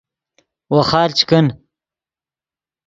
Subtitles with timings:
[0.73, 1.45] ویخال چے کن